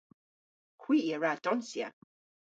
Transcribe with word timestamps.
Hwi 0.81 0.99
a 1.15 1.17
wra 1.17 1.31
donsya. 1.43 1.87